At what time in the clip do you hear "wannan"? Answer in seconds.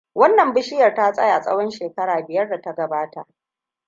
0.15-0.53